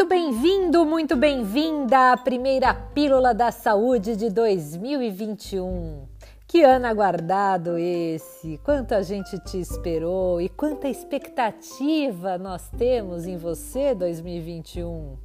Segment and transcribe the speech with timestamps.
[0.00, 6.08] muito bem-vindo, muito bem-vinda à primeira Pílula da Saúde de 2021.
[6.48, 8.58] Que ano aguardado esse!
[8.64, 15.18] Quanta gente te esperou e quanta expectativa nós temos em você 2021.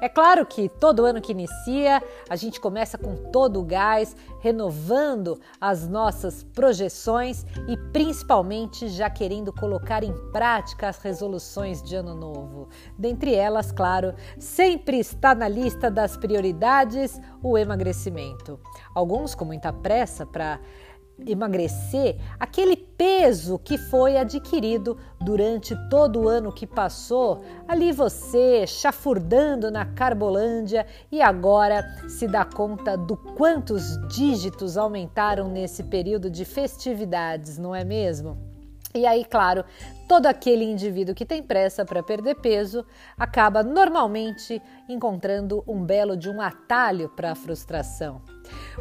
[0.00, 5.40] É claro que todo ano que inicia, a gente começa com todo o gás, renovando
[5.60, 12.68] as nossas projeções e principalmente já querendo colocar em prática as resoluções de ano novo.
[12.98, 18.60] Dentre elas, claro, sempre está na lista das prioridades o emagrecimento.
[18.94, 20.60] Alguns com muita pressa para
[21.26, 27.42] emagrecer aquele peso que foi adquirido durante todo o ano que passou.
[27.66, 35.84] Ali você chafurdando na Carbolândia e agora se dá conta do quantos dígitos aumentaram nesse
[35.84, 38.53] período de festividades, não é mesmo?
[38.96, 39.64] E aí, claro,
[40.08, 42.86] todo aquele indivíduo que tem pressa para perder peso
[43.18, 48.22] acaba normalmente encontrando um belo de um atalho para a frustração.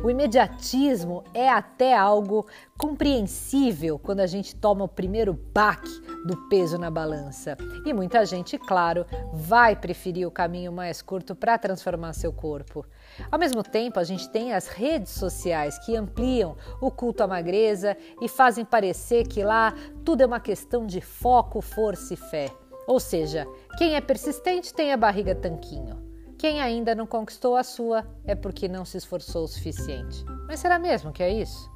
[0.04, 2.46] O imediatismo é até algo
[2.78, 7.58] compreensível quando a gente toma o primeiro baque do peso na balança.
[7.84, 12.86] E muita gente, claro, vai preferir o caminho mais curto para transformar seu corpo.
[13.32, 17.96] Ao mesmo tempo, a gente tem as redes sociais que ampliam o culto à magreza
[18.22, 22.50] e fazem parecer que lá tudo é uma questão de foco, força e fé.
[22.88, 23.48] Ou seja,
[23.78, 26.02] quem é persistente tem a barriga tanquinho.
[26.38, 30.26] Quem ainda não conquistou a sua é porque não se esforçou o suficiente.
[30.48, 31.72] Mas será mesmo que é isso?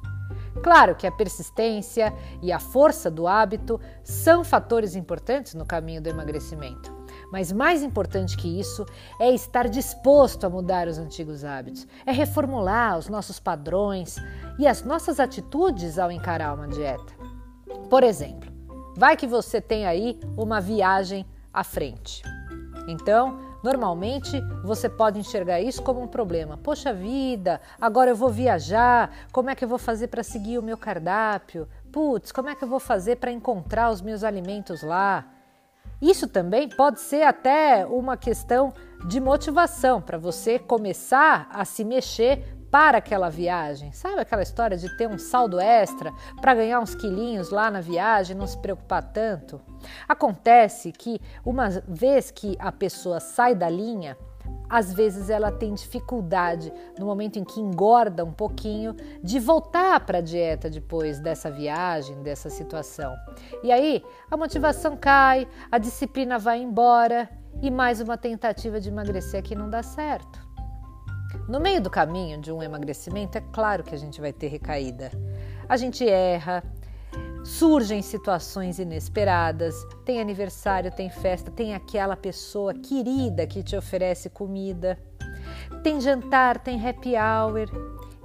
[0.62, 6.08] Claro que a persistência e a força do hábito são fatores importantes no caminho do
[6.08, 6.97] emagrecimento.
[7.30, 8.86] Mas mais importante que isso
[9.20, 14.16] é estar disposto a mudar os antigos hábitos, é reformular os nossos padrões
[14.58, 17.12] e as nossas atitudes ao encarar uma dieta.
[17.90, 18.50] Por exemplo,
[18.96, 22.22] vai que você tem aí uma viagem à frente.
[22.88, 26.56] Então, Normalmente você pode enxergar isso como um problema.
[26.56, 30.62] Poxa vida, agora eu vou viajar, como é que eu vou fazer para seguir o
[30.62, 31.68] meu cardápio?
[31.90, 35.26] Putz, como é que eu vou fazer para encontrar os meus alimentos lá?
[36.00, 38.72] Isso também pode ser até uma questão
[39.06, 43.92] de motivação para você começar a se mexer para aquela viagem.
[43.92, 48.36] Sabe aquela história de ter um saldo extra para ganhar uns quilinhos lá na viagem,
[48.36, 49.60] não se preocupar tanto?
[50.08, 54.16] Acontece que uma vez que a pessoa sai da linha,
[54.68, 60.18] às vezes ela tem dificuldade no momento em que engorda um pouquinho de voltar para
[60.18, 63.14] a dieta depois dessa viagem, dessa situação.
[63.62, 67.28] E aí a motivação cai, a disciplina vai embora
[67.62, 70.46] e mais uma tentativa de emagrecer que não dá certo.
[71.48, 75.10] No meio do caminho de um emagrecimento, é claro que a gente vai ter recaída.
[75.68, 76.62] A gente erra,
[77.48, 84.98] surgem situações inesperadas, tem aniversário, tem festa, tem aquela pessoa querida que te oferece comida,
[85.82, 87.68] tem jantar, tem happy hour.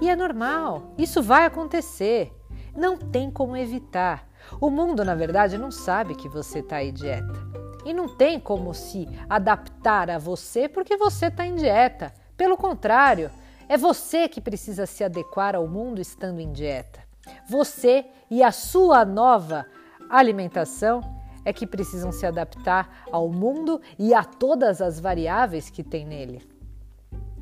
[0.01, 2.33] E é normal, isso vai acontecer.
[2.75, 4.27] Não tem como evitar.
[4.59, 7.39] O mundo, na verdade, não sabe que você está em dieta.
[7.85, 12.13] E não tem como se adaptar a você porque você está em dieta.
[12.35, 13.31] Pelo contrário,
[13.69, 17.02] é você que precisa se adequar ao mundo estando em dieta.
[17.47, 19.65] Você e a sua nova
[20.09, 21.01] alimentação
[21.45, 26.41] é que precisam se adaptar ao mundo e a todas as variáveis que tem nele.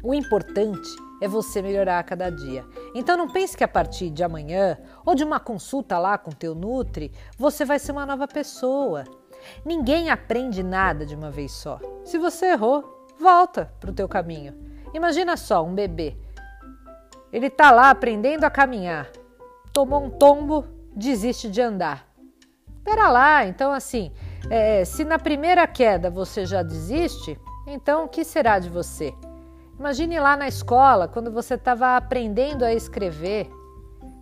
[0.04, 0.90] O importante
[1.22, 2.66] é você melhorar a cada dia.
[2.96, 6.56] Então não pense que a partir de amanhã ou de uma consulta lá com teu
[6.56, 9.04] nutri, você vai ser uma nova pessoa.
[9.64, 11.80] Ninguém aprende nada de uma vez só.
[12.04, 14.56] Se você errou, volta para o teu caminho.
[14.94, 16.18] Imagina só um bebê.
[17.32, 19.10] Ele está lá aprendendo a caminhar,
[19.74, 20.66] tomou um tombo,
[20.96, 22.08] desiste de andar.
[22.78, 24.12] Espera lá, então assim,
[24.50, 29.14] é, se na primeira queda você já desiste, então o que será de você?
[29.78, 33.50] Imagine lá na escola, quando você estava aprendendo a escrever.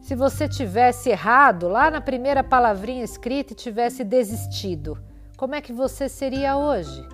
[0.01, 4.97] Se você tivesse errado lá na primeira palavrinha escrita e tivesse desistido,
[5.37, 7.05] como é que você seria hoje?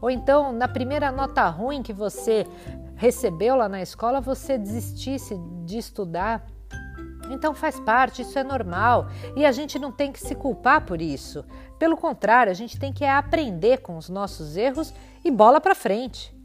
[0.00, 2.46] Ou então, na primeira nota ruim que você
[2.94, 6.46] recebeu lá na escola, você desistisse de estudar.
[7.30, 11.00] Então faz parte, isso é normal e a gente não tem que se culpar por
[11.00, 11.44] isso.
[11.78, 14.92] Pelo contrário, a gente tem que aprender com os nossos erros
[15.24, 16.36] e bola para frente.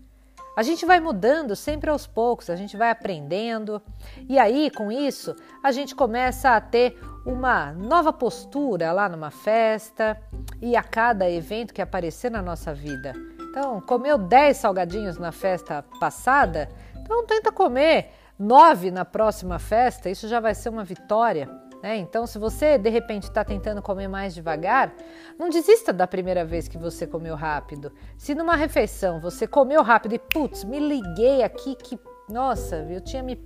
[0.56, 3.81] A gente vai mudando sempre aos poucos, a gente vai aprendendo
[4.30, 10.21] e aí com isso a gente começa a ter uma nova postura lá numa festa
[10.62, 13.13] e a cada evento que aparecer na nossa vida.
[13.50, 18.12] Então, comeu 10 salgadinhos na festa passada, então tenta comer
[18.43, 21.49] 9 na próxima festa, isso já vai ser uma vitória.
[21.81, 21.97] Né?
[21.97, 24.93] Então, se você de repente está tentando comer mais devagar,
[25.39, 27.91] não desista da primeira vez que você comeu rápido.
[28.17, 31.97] Se numa refeição você comeu rápido e putz, me liguei aqui que,
[32.29, 33.39] nossa, eu tinha me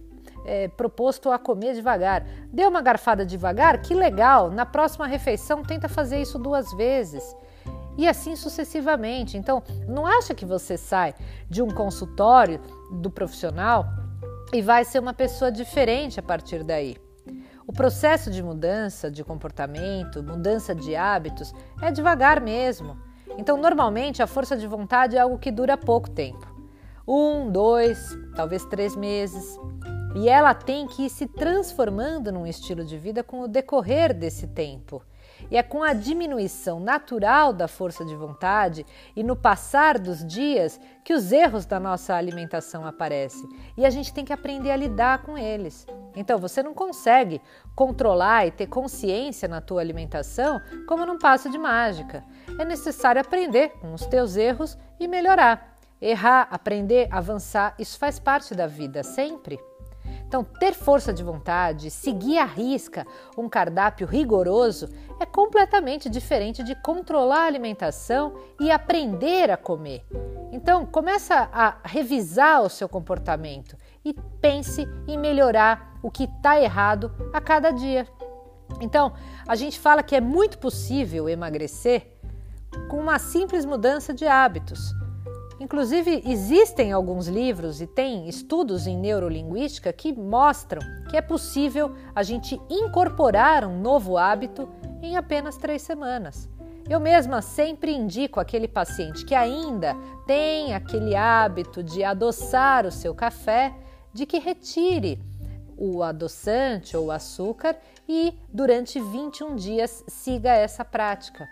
[0.45, 2.25] é, proposto a comer devagar.
[2.51, 4.49] Deu uma garfada devagar, que legal.
[4.49, 7.23] Na próxima refeição, tenta fazer isso duas vezes.
[7.97, 9.37] E assim sucessivamente.
[9.37, 11.13] Então, não acha que você sai
[11.47, 12.59] de um consultório
[12.91, 13.85] do profissional
[14.53, 16.97] e vai ser uma pessoa diferente a partir daí.
[17.65, 22.97] O processo de mudança de comportamento, mudança de hábitos, é devagar mesmo.
[23.37, 26.57] Então, normalmente, a força de vontade é algo que dura pouco tempo
[27.07, 29.57] um, dois, talvez três meses.
[30.15, 34.47] E ela tem que ir se transformando num estilo de vida com o decorrer desse
[34.47, 35.01] tempo.
[35.49, 38.85] E é com a diminuição natural da força de vontade
[39.15, 43.47] e no passar dos dias que os erros da nossa alimentação aparecem.
[43.77, 45.85] E a gente tem que aprender a lidar com eles.
[46.15, 47.41] Então você não consegue
[47.75, 52.23] controlar e ter consciência na tua alimentação como num passo de mágica.
[52.59, 55.75] É necessário aprender com os teus erros e melhorar.
[55.99, 59.59] Errar, aprender, avançar, isso faz parte da vida sempre.
[60.27, 63.07] Então, ter força de vontade, seguir à risca
[63.37, 64.89] um cardápio rigoroso
[65.21, 70.05] é completamente diferente de controlar a alimentação e aprender a comer.
[70.51, 77.09] Então, começa a revisar o seu comportamento e pense em melhorar o que está errado
[77.31, 78.05] a cada dia.
[78.81, 79.13] Então,
[79.47, 82.17] a gente fala que é muito possível emagrecer
[82.89, 84.96] com uma simples mudança de hábitos.
[85.59, 92.21] Inclusive, existem alguns livros e tem estudos em neurolinguística que mostram que é possível a
[92.21, 94.69] gente incorporar um novo hábito
[95.01, 96.47] em apenas três semanas.
[96.87, 99.95] Eu mesma sempre indico aquele paciente que ainda
[100.25, 103.73] tem aquele hábito de adoçar o seu café,
[104.13, 105.19] de que retire
[105.75, 107.75] o adoçante ou o açúcar
[108.07, 111.47] e durante 21 dias siga essa prática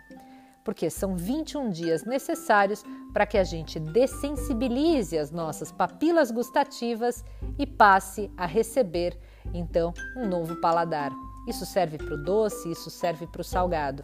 [0.65, 2.83] porque são 21 dias necessários
[3.13, 7.23] para que a gente dessensibilize as nossas papilas gustativas
[7.57, 9.17] e passe a receber
[9.53, 11.11] então um novo paladar.
[11.47, 14.03] Isso serve para o doce, isso serve para o salgado.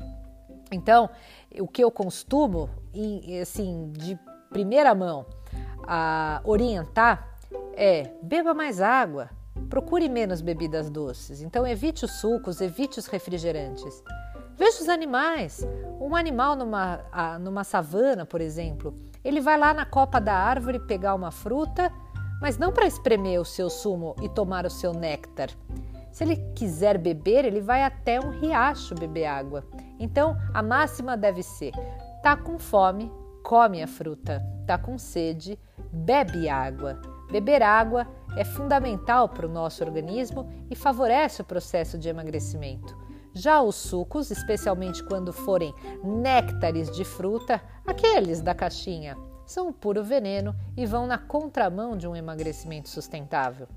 [0.72, 1.10] Então,
[1.60, 2.69] o que eu costumo,
[3.42, 4.18] assim, de
[4.52, 5.25] primeira mão,
[6.46, 7.38] orientar
[7.74, 9.31] é beba mais água,
[9.68, 11.42] procure menos bebidas doces.
[11.42, 14.04] Então, evite os sucos, evite os refrigerantes.
[14.62, 15.68] Veja os animais.
[16.00, 17.00] Um animal numa,
[17.40, 18.94] numa savana, por exemplo,
[19.24, 21.92] ele vai lá na copa da árvore pegar uma fruta,
[22.40, 25.50] mas não para espremer o seu sumo e tomar o seu néctar.
[26.12, 29.63] Se ele quiser beber, ele vai até um riacho beber água.
[30.00, 31.72] Então, a máxima deve ser:
[32.22, 33.12] tá com fome,
[33.44, 35.58] come a fruta, tá com sede,
[35.92, 37.02] bebe água.
[37.31, 38.06] Beber água
[38.38, 42.96] é fundamental para o nosso organismo e favorece o processo de emagrecimento.
[43.33, 45.74] Já os sucos, especialmente quando forem
[46.04, 52.07] néctares de fruta, aqueles da caixinha, são o puro veneno e vão na contramão de
[52.07, 53.68] um emagrecimento sustentável.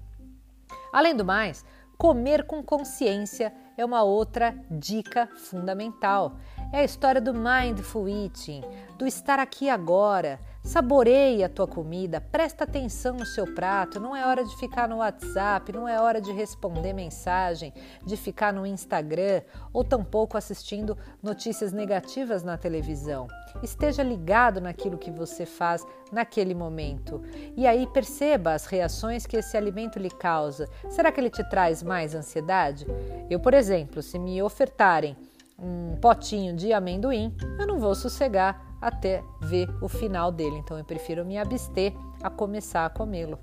[0.93, 1.65] Além do mais,
[1.99, 6.37] comer com consciência é uma outra dica fundamental.
[6.73, 8.63] É a história do mindful eating,
[8.99, 14.01] do estar aqui agora, Saboreie a tua comida, presta atenção no seu prato.
[14.01, 17.71] Não é hora de ficar no WhatsApp, não é hora de responder mensagem,
[18.03, 19.43] de ficar no Instagram
[19.75, 23.29] ou tampouco assistindo notícias negativas na televisão.
[23.63, 27.21] Esteja ligado naquilo que você faz naquele momento.
[27.55, 30.67] E aí perceba as reações que esse alimento lhe causa.
[30.89, 32.87] Será que ele te traz mais ansiedade?
[33.29, 35.15] Eu, por exemplo, se me ofertarem
[35.59, 40.57] um potinho de amendoim, eu não vou sossegar até ver o final dele.
[40.57, 43.39] Então eu prefiro me abster a começar a comê-lo.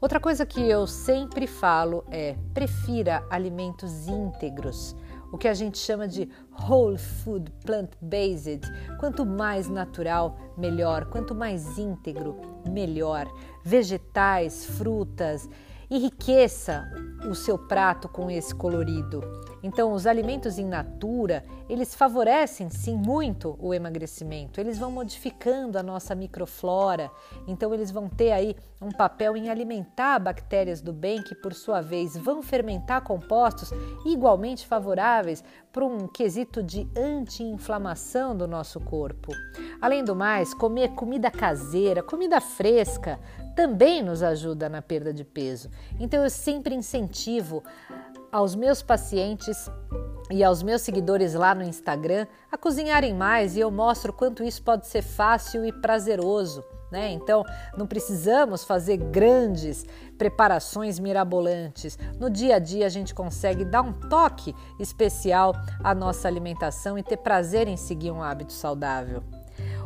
[0.00, 4.96] Outra coisa que eu sempre falo é: prefira alimentos íntegros,
[5.32, 6.28] o que a gente chama de
[6.68, 8.60] whole food plant-based.
[8.98, 11.06] Quanto mais natural, melhor.
[11.06, 12.36] Quanto mais íntegro,
[12.68, 13.26] melhor.
[13.64, 15.48] Vegetais, frutas,
[15.96, 16.90] enriqueça
[17.28, 19.22] o seu prato com esse colorido.
[19.62, 24.60] Então, os alimentos in natura, eles favorecem sim muito o emagrecimento.
[24.60, 27.10] Eles vão modificando a nossa microflora.
[27.46, 31.80] Então, eles vão ter aí um papel em alimentar bactérias do bem que, por sua
[31.80, 33.70] vez, vão fermentar compostos
[34.04, 39.32] igualmente favoráveis para um quesito de anti-inflamação do nosso corpo.
[39.80, 43.20] Além do mais, comer comida caseira, comida fresca,
[43.54, 45.70] também nos ajuda na perda de peso.
[45.98, 47.62] Então eu sempre incentivo
[48.30, 49.70] aos meus pacientes
[50.30, 54.62] e aos meus seguidores lá no Instagram a cozinharem mais e eu mostro quanto isso
[54.62, 56.64] pode ser fácil e prazeroso.
[56.90, 57.10] né?
[57.10, 57.42] Então,
[57.76, 59.86] não precisamos fazer grandes
[60.18, 61.98] preparações mirabolantes.
[62.20, 67.02] No dia a dia, a gente consegue dar um toque especial à nossa alimentação e
[67.02, 69.22] ter prazer em seguir um hábito saudável.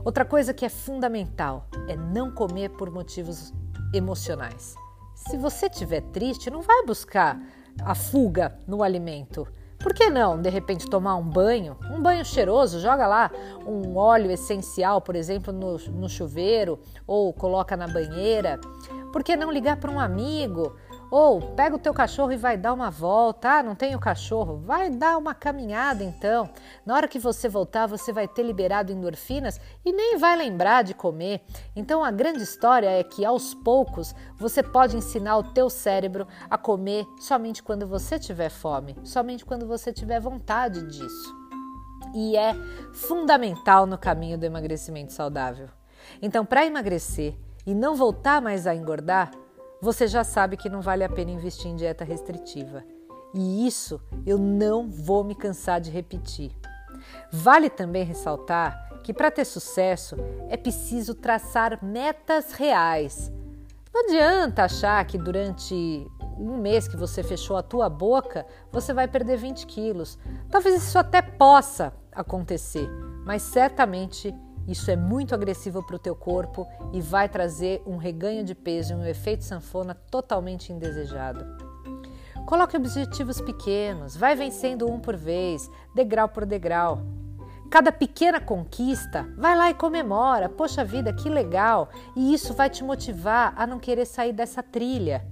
[0.06, 3.52] Outra coisa que é fundamental é não comer por motivos
[3.92, 4.76] emocionais.
[5.16, 7.36] Se você estiver triste, não vai buscar
[7.84, 9.48] a fuga no alimento.
[9.80, 11.76] Por que não, de repente, tomar um banho?
[11.90, 13.32] Um banho cheiroso, joga lá
[13.66, 18.60] um óleo essencial, por exemplo, no, no chuveiro ou coloca na banheira.
[19.12, 20.76] Por que não ligar para um amigo?
[21.10, 23.58] Ou pega o teu cachorro e vai dar uma volta.
[23.58, 24.58] Ah, não tenho cachorro.
[24.58, 26.50] Vai dar uma caminhada então.
[26.84, 30.94] Na hora que você voltar, você vai ter liberado endorfinas e nem vai lembrar de
[30.94, 31.42] comer.
[31.74, 36.58] Então a grande história é que aos poucos você pode ensinar o teu cérebro a
[36.58, 41.46] comer somente quando você tiver fome, somente quando você tiver vontade disso.
[42.14, 42.54] E é
[42.92, 45.68] fundamental no caminho do emagrecimento saudável.
[46.20, 47.34] Então, para emagrecer
[47.66, 49.30] e não voltar mais a engordar,
[49.80, 52.84] você já sabe que não vale a pena investir em dieta restritiva.
[53.34, 56.52] E isso eu não vou me cansar de repetir.
[57.30, 60.16] Vale também ressaltar que para ter sucesso
[60.48, 63.30] é preciso traçar metas reais.
[63.92, 66.06] Não adianta achar que durante
[66.38, 70.18] um mês que você fechou a tua boca, você vai perder 20 quilos.
[70.50, 72.88] Talvez isso até possa acontecer,
[73.24, 74.34] mas certamente
[74.68, 78.92] isso é muito agressivo para o teu corpo e vai trazer um reganho de peso
[78.92, 81.44] e um efeito sanfona totalmente indesejado.
[82.46, 87.02] Coloque objetivos pequenos, vai vencendo um por vez, degrau por degrau.
[87.68, 90.48] Cada pequena conquista, vai lá e comemora.
[90.48, 91.88] Poxa vida, que legal!
[92.14, 95.26] E isso vai te motivar a não querer sair dessa trilha.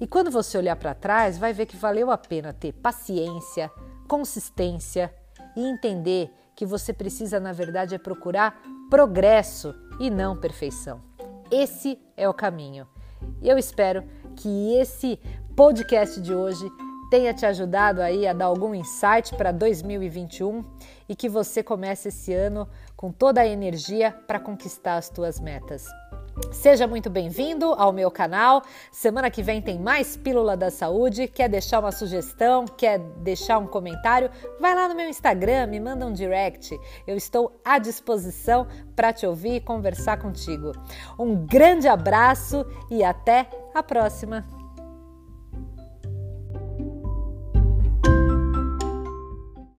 [0.00, 3.70] E quando você olhar para trás, vai ver que valeu a pena ter paciência,
[4.08, 5.12] consistência
[5.56, 11.00] e entender que você precisa, na verdade, é procurar progresso e não perfeição.
[11.48, 12.88] Esse é o caminho.
[13.40, 14.02] Eu espero
[14.34, 15.18] que esse
[15.54, 16.68] podcast de hoje
[17.08, 20.64] tenha te ajudado aí a dar algum insight para 2021
[21.08, 25.86] e que você comece esse ano com toda a energia para conquistar as tuas metas.
[26.52, 28.62] Seja muito bem-vindo ao meu canal.
[28.90, 31.26] Semana que vem tem mais Pílula da Saúde.
[31.26, 32.64] Quer deixar uma sugestão?
[32.64, 34.30] Quer deixar um comentário?
[34.60, 36.78] Vai lá no meu Instagram, me manda um direct.
[37.06, 40.72] Eu estou à disposição para te ouvir e conversar contigo.
[41.18, 44.59] Um grande abraço e até a próxima!